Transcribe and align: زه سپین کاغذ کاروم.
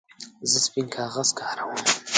زه 0.51 0.57
سپین 0.65 0.87
کاغذ 0.95 1.29
کاروم. 1.39 1.79